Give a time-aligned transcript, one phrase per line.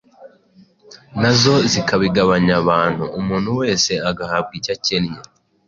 [1.21, 5.19] nazo zikabigabanya abantu, umuntu wese agahabwa icyo akennye.”